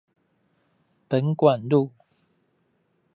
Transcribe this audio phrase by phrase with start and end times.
[1.09, 1.91] 本館路